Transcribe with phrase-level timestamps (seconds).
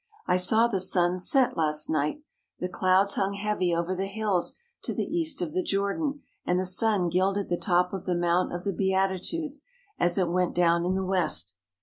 [0.25, 2.23] I saw the sun set last night.
[2.57, 6.65] The clouds hung heavy over the hills to the east of the Jordan and the
[6.65, 9.63] sun gilded the top of the Mount of the Beatitudes
[9.99, 11.53] as it went down in the west.